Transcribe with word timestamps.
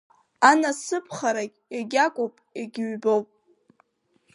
Анасыԥхарагь 0.49 1.55
иагьакуп, 1.73 2.33
иагьыҩбоуп. 2.59 3.27